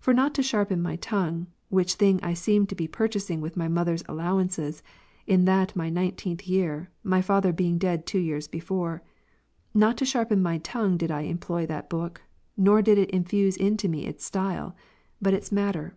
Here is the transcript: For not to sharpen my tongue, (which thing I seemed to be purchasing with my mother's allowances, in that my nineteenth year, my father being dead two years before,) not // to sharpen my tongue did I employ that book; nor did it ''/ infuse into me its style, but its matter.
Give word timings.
For 0.00 0.14
not 0.14 0.34
to 0.36 0.42
sharpen 0.42 0.80
my 0.80 0.96
tongue, 0.96 1.46
(which 1.68 1.92
thing 1.96 2.20
I 2.22 2.32
seemed 2.32 2.70
to 2.70 2.74
be 2.74 2.88
purchasing 2.88 3.42
with 3.42 3.54
my 3.54 3.68
mother's 3.68 4.02
allowances, 4.08 4.82
in 5.26 5.44
that 5.44 5.76
my 5.76 5.90
nineteenth 5.90 6.48
year, 6.48 6.88
my 7.04 7.20
father 7.20 7.52
being 7.52 7.76
dead 7.76 8.06
two 8.06 8.18
years 8.18 8.48
before,) 8.48 9.02
not 9.74 9.98
// 9.98 9.98
to 9.98 10.06
sharpen 10.06 10.40
my 10.42 10.56
tongue 10.56 10.96
did 10.96 11.10
I 11.10 11.20
employ 11.28 11.66
that 11.66 11.90
book; 11.90 12.22
nor 12.56 12.80
did 12.80 12.96
it 12.96 13.10
''/ 13.12 13.12
infuse 13.12 13.58
into 13.58 13.88
me 13.90 14.06
its 14.06 14.24
style, 14.24 14.74
but 15.20 15.34
its 15.34 15.52
matter. 15.52 15.94